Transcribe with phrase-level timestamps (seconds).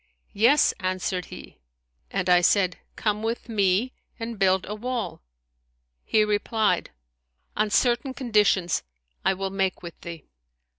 [0.33, 1.59] Yes,' answered he;
[2.09, 5.21] and I said, Come with me and build a wall.'
[6.03, 6.89] He replied,
[7.55, 8.81] On certain conditions
[9.23, 10.25] I will make with thee.'